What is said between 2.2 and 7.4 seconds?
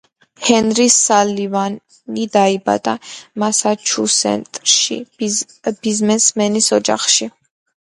დაიბადა მასაჩუსეტსში, ბიზნესმენის ოჯახში.